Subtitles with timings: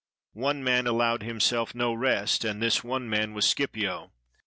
[0.33, 4.11] One man al lowed himself no rest, and this one man was Scipio.